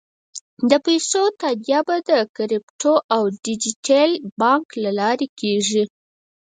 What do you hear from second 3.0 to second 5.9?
او ډیجیټل بانک له لارې کېږي.